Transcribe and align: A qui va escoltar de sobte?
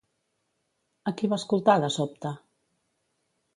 A 1.11 1.13
qui 1.19 1.29
va 1.35 1.39
escoltar 1.43 1.77
de 1.85 1.93
sobte? 1.99 2.35